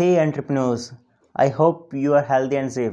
[0.00, 0.94] Hey entrepreneurs,
[1.36, 2.92] I hope you are healthy and safe.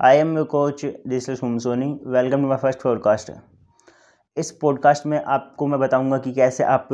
[0.00, 3.30] I am your coach digital Sum Soni welcome to my first podcast
[4.36, 6.88] इस podcast में आपको मैं बताऊँगा कि कैसे आप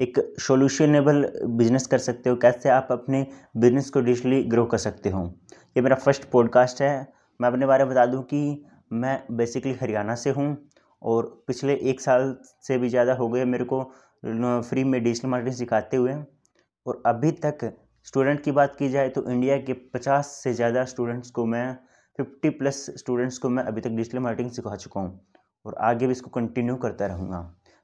[0.00, 1.22] एक सोल्यूशनेबल
[1.58, 5.24] बिज़नेस कर सकते हो कैसे आप अपने बिज़नेस को डिजिटली ग्रो कर सकते हो।
[5.76, 8.42] ये मेरा फ़र्स्ट पॉडकास्ट है। मैं अपने बारे में बता दूँ कि
[8.92, 10.56] मैं बेसिकली हरियाणा से हूँ
[11.02, 12.36] और पिछले एक साल
[12.68, 13.82] से भी ज़्यादा हो गए मेरे को
[14.70, 16.16] फ्री में डिजिटल मार्केटिंग सिखाते हुए।
[16.86, 17.70] और अभी तक
[18.06, 21.76] स्टूडेंट की बात की जाए तो इंडिया के पचास से ज़्यादा स्टूडेंट्स को मैं,
[22.18, 25.20] फिफ्टी प्लस स्टूडेंट्स को मैं अभी तक डिजिटल मार्केटिंग सिखा चुका हूँ
[25.64, 27.40] और आगे भी इसको कंटिन्यू करता रहूँगा।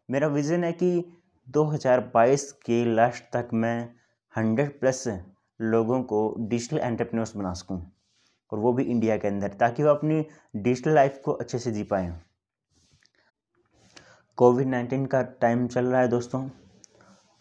[0.09, 1.05] मेरा विज़न है कि
[1.47, 3.89] 2022 के लास्ट तक मैं
[4.35, 5.05] 100 प्लस
[5.61, 7.81] लोगों को डिजिटल एंटरप्रेन्योर्स बना सकूँ
[8.53, 10.25] और वो भी इंडिया के अंदर, ताकि वो अपनी
[10.57, 12.13] डिजिटल लाइफ को अच्छे से जी पाएँ।
[14.39, 16.49] कोविड नाइन्टीन का टाइम चल रहा है दोस्तों।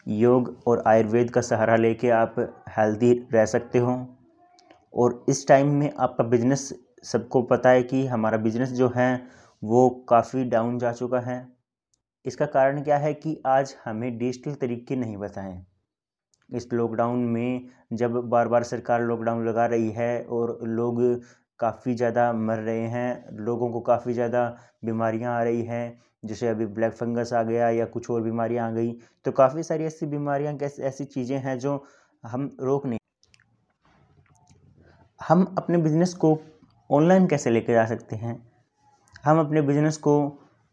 [0.06, 2.34] योग और आयुर्वेद का सहारा लेके आप
[2.68, 4.16] हेल्दी रह सकते हो।
[4.94, 9.22] और इस टाइम में आपका बिज़नेस सबको पता है कि हमारा बिज़नेस जो है,
[9.62, 11.48] वो काफ़ी डाउन जा चुका है।
[12.24, 15.66] इसका कारण क्या है कि आज हमें डिजिटल तरीके नहीं बताएँ।
[16.50, 21.02] इस लॉकडाउन में जब बार बार सरकार लॉकडाउन लगा रही है और लोग
[21.60, 24.44] काफ़ी ज़्यादा मर रहे हैं, लोगों को काफ़ी ज़्यादा
[24.84, 28.72] बीमारियाँ आ रही हैं, जैसे अभी ब्लैक फंगस आ गया या कुछ और बीमारियाँ आ
[28.72, 28.92] गई।
[29.24, 31.82] तो काफ़ी सारी ऐसी बीमारियाँ ऐसी चीज़ें हैं जो
[32.24, 32.98] हम रोक नहीं
[35.20, 36.38] हम अपने बिज़नेस को
[36.90, 38.34] ऑनलाइन कैसे लेके जा सकते हैं?
[39.24, 40.12] हम अपने बिज़नेस को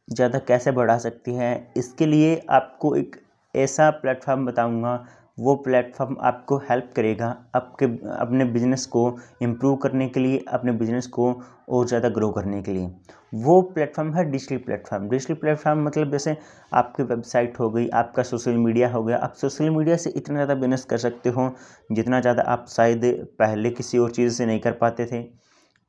[0.07, 1.73] ज़्यादा कैसे बढ़ा सकते हैं?
[1.77, 3.15] इसके लिए आपको एक
[3.55, 4.95] ऐसा प्लेटफॉर्म बताऊँगा
[5.37, 11.07] वो प्लेटफॉर्म आपको हेल्प करेगा आपके, अपने बिज़नेस को इम्प्रूव करने के लिए, अपने बिज़नेस
[11.07, 11.33] को
[11.69, 12.89] और ज़्यादा ग्रो करने के लिए।
[13.35, 16.35] वो प्लेटफॉर्म है डिजिटल प्लेटफॉर्म। डिजिटल प्लेटफॉर्म मतलब जैसे
[16.73, 20.55] आपकी वेबसाइट हो गई, आपका सोशल मीडिया हो गया, आप सोशल मीडिया से इतना ज़्यादा
[20.55, 21.49] बिज़नेस कर सकते हो
[21.91, 23.05] जितना ज़्यादा आप शायद
[23.39, 25.22] पहले किसी और चीज़ से नहीं कर पाते थे।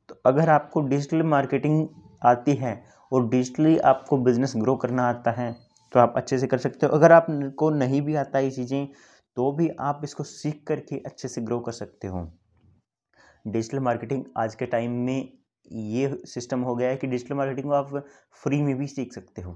[0.08, 1.86] तो अगर आपको डिजिटल मार्केटिंग
[2.22, 5.54] आती है और डिजिटली आपको बिज़नेस ग्रो करना आता है
[5.92, 8.86] तो आप अच्छे से कर सकते हो। अगर आपको नहीं भी आता ये चीज़ें
[9.36, 12.26] तो भी आप इसको सीख करके अच्छे से ग्रो कर सकते हो।
[13.46, 15.32] डिजिटल मार्केटिंग आज के टाइम में
[15.68, 17.96] ये सिस्टम हो गया है कि डिजिटल मार्केटिंग को आप
[18.42, 19.52] फ्री में भी सीख सकते हो।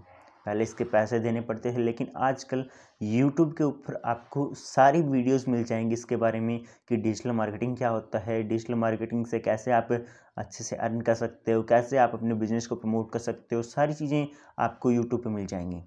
[0.46, 2.64] पहले इसके पैसे देने पड़ते थे, लेकिन आजकल
[3.02, 6.58] यूट्यूब के ऊपर आपको सारी वीडियोस मिल जाएँगी इसके बारे में
[6.88, 11.14] कि डिजिटल मार्केटिंग क्या होता है डिजिटल मार्केटिंग से कैसे आप अच्छे से अर्न कर
[11.14, 14.26] सकते हो, कैसे आप अपने बिज़नेस को प्रमोट कर सकते हो, सारी चीज़ें
[14.58, 15.82] आपको यूट्यूब पे मिल जाएँगी।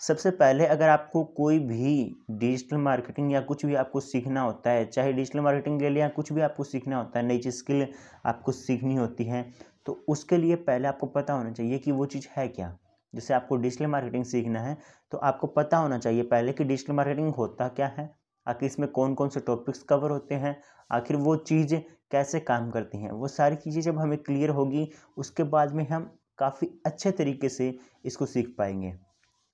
[0.00, 1.92] सबसे पहले अगर आपको कोई भी
[2.32, 6.08] डिजिटल मार्केटिंग या कुछ भी आपको सीखना होता है, चाहे डिजिटल मार्केटिंग के लिए या
[6.08, 7.86] कुछ भी आपको सीखना होता है, नई चीज़ स्किल
[8.26, 9.42] आपको सीखनी होती है
[9.86, 12.76] तो उसके लिए पहले आपको पता होना चाहिए कि वो चीज़ है क्या।
[13.14, 14.76] जैसे आपको डिजिटल मार्केटिंग सीखना है
[15.12, 18.10] तो आपको पता होना चाहिए पहले कि डिजिटल मार्केटिंग होता क्या है,
[18.46, 20.56] आखिर इसमें कौन कौन से टॉपिक्स कवर होते हैं,
[20.90, 21.74] आखिर वो चीज़
[22.10, 26.10] कैसे काम करती हैं। वो सारी चीज़ें जब हमें क्लियर होगी, उसके बाद में हम
[26.38, 27.74] काफ़ी अच्छे तरीके से
[28.04, 28.94] इसको सीख पाएँगे।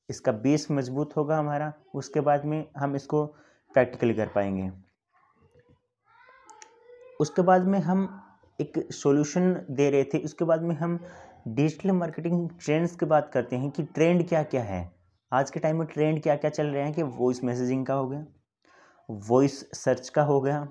[0.09, 3.25] इसका बेस मज़बूत होगा हमारा, उसके बाद में हम इसको
[3.75, 4.71] प्रैक्टिकली कर पाएँगे।
[7.21, 8.09] उसके बाद में हम
[8.59, 10.99] एक सॉल्यूशन दे रहे थे, उसके बाद में हम
[11.49, 14.91] डिजिटल मार्केटिंग ट्रेंड्स की बात करते हैं कि ट्रेंड क्या क्या है।
[15.33, 18.09] आज के टाइम में ट्रेंड क्या क्या चल रहे हैं कि वॉइस मैसेजिंग का हो
[18.09, 18.25] गया
[19.29, 20.67] वॉइस सर्च का हो गया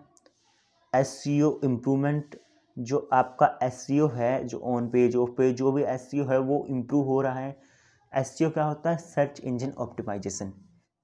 [0.93, 2.35] एस सी ओ इम्प्रूवमेंट
[2.77, 6.19] जो आपका एस सी ओ है, जो ऑन पेज ऑफ़ पेज जो भी एस सी
[6.19, 7.70] ओ है, वो इम्प्रूव हो रहा है।
[8.13, 8.97] एस क्या होता है?
[8.97, 10.53] सर्च इंजन ऑप्टिमाइजेशन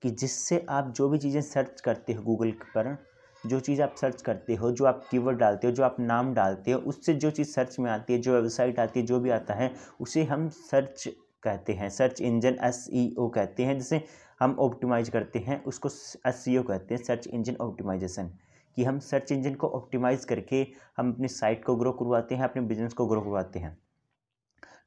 [0.03, 2.97] कि जिससे आप जो भी चीज़ें सर्च करते हो गूगल पर,
[3.43, 6.71] जो चीज़ आप सर्च करते हो, जो आप कीवर्ड डालते हो, जो आप नाम डालते
[6.71, 9.53] हो, उससे जो चीज़ सर्च में आती है, जो वेबसाइट आती है, जो भी आता
[9.53, 11.07] है, उसे हम सर्च
[11.43, 14.03] कहते हैं। सर्च इंजन एसईओ कहते हैं, जिसे
[14.39, 15.89] हम ऑप्टिमाइज करते हैं, उसको
[16.29, 18.31] एस कहते हैं सर्च इंजन ऑप्टिमाइजेशन
[18.77, 22.61] कि हम सर्च इंजन को ऑप्टिमाइज करके हम अपनी साइट को ग्रो करवाते हैं, अपने
[22.61, 23.77] बिज़नेस को ग्रो करवाते हैं।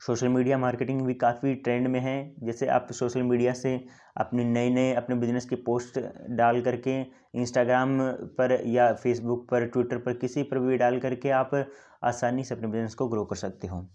[0.02, 3.74] सोशल मीडिया मार्केटिंग भी काफ़ी ट्रेंड में है। जैसे आप सोशल मीडिया से
[4.16, 5.98] अपने नए नए अपने बिज़नेस की पोस्ट
[6.30, 7.00] डाल करके
[7.34, 7.98] इंस्टाग्राम
[8.38, 11.50] पर या फेसबुक पर, ट्विटर पर किसी पर भी डाल करके आप
[12.04, 13.86] आसानी से अपने बिज़नेस को ग्रो कर सकते हो।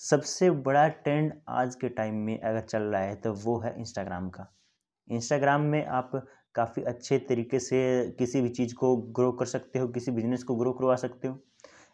[0.00, 4.28] सबसे बड़ा ट्रेंड आज के टाइम में अगर चल रहा है तो वो है इंस्टाग्राम
[4.30, 4.52] का।
[5.08, 6.10] इंस्टाग्राम में आप
[6.54, 7.78] काफ़ी अच्छे तरीके से
[8.18, 11.38] किसी भी चीज़ को ग्रो कर सकते हो, किसी बिज़नेस को ग्रो करवा सकते हो।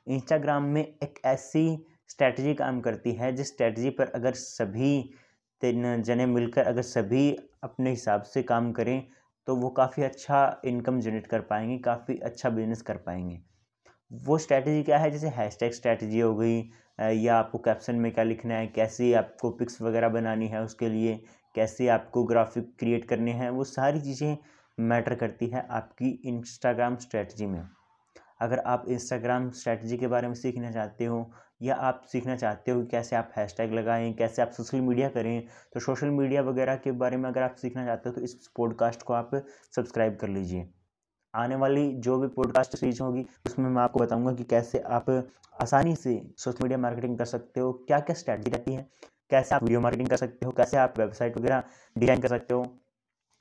[0.06, 4.92] इंस्टाग्राम में एक ऐसी स्ट्रैटेजी काम करती है। जिस स्ट्रैटेजी पर अगर सभी
[5.62, 7.30] तीन जने मिलकर अगर सभी
[7.64, 9.06] अपने हिसाब से काम करें
[9.48, 13.38] तो वो काफ़ी अच्छा इनकम जनरेट कर पाएँगे, काफ़ी अच्छा बिज़नेस कर पाएँगे।
[14.10, 15.10] वो स्ट्रैटेजी क्या है?
[15.10, 16.58] जैसे हैशटैग स्ट्रैटेजी हो गई
[17.16, 21.14] या आपको कैप्शन में क्या लिखना है, कैसे आपको पिक्स वगैरह बनानी है उसके लिए,
[21.54, 24.36] कैसे आपको ग्राफिक क्रिएट करने हैं, वो सारी चीज़ें
[24.78, 27.62] मैटर करती है आपकी इंस्टाग्राम स्ट्रैटेजी में।
[28.40, 31.30] अगर आप इंस्टाग्राम स्ट्रैटेजी के बारे में सीखना चाहते हो
[31.62, 35.42] या आप सीखना चाहते हो कैसे आप हैशटैग लगाएँ, कैसे आप सोशल मीडिया करें
[35.74, 39.02] तो सोशल मीडिया वगैरह के बारे में अगर आप सीखना चाहते हो तो इस पॉडकास्ट
[39.02, 39.30] को आप
[39.76, 40.68] सब्सक्राइब कर लीजिए।
[41.34, 45.10] आने वाली जो भी पॉडकास्ट सीरीज़ होगी, उसमें मैं आपको बताऊँगा कि कैसे आप
[45.56, 48.86] आसानी से सोशल मीडिया मार्केटिंग कर सकते हो क्या क्या स्ट्रैटी रहती है,
[49.30, 51.62] कैसे आप वीडियो मार्केटिंग कर सकते हो, कैसे आप वेबसाइट वगैरह
[51.96, 52.62] डिज़ाइन कर सकते हो,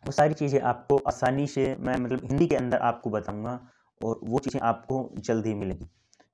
[0.03, 3.59] वो सारी चीज़ें आपको आसानी से मैं मतलब हिंदी के अंदर आपको बताऊँगा
[4.01, 5.89] और वो चीज़ें आपको जल्द ही मिलेंगी।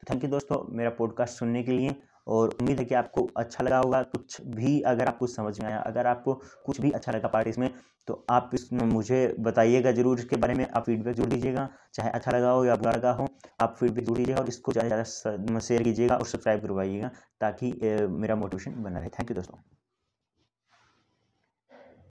[0.07, 1.95] थैंक यू दोस्तों मेरा पॉडकास्ट सुनने के लिए
[2.27, 5.77] और उम्मीद है कि आपको अच्छा लगा होगा। कुछ भी अगर आपको समझ में आया,
[5.79, 6.33] अगर आपको
[6.65, 7.69] कुछ भी अच्छा लगा पार्टी इसमें
[8.07, 12.31] तो आप इसमें मुझे बताइएगा ज़रूर, इसके बारे में आप फीडबैक ज़रूर दीजिएगा। चाहे अच्छा
[12.31, 13.27] लगा हो या बुरा लगा हो,
[13.61, 17.11] आप फीडबैक ज़रूर दीजिएगा और इसको ज़्यादा से ज़्यादा शेयर कीजिएगा और सब्सक्राइब करवाइएगा
[17.41, 17.73] ताकि
[18.09, 19.76] मेरा मोटिवेशन बना रहे। थैंक यू दोस्तों।